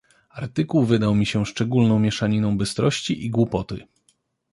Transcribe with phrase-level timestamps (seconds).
[0.29, 3.83] "Artykuł wydał mi się szczególną mieszaniną bystrości i głupoty."